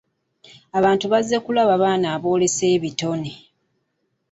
[0.77, 3.31] Abantu bazze kulaba baana aboolesa ebitone.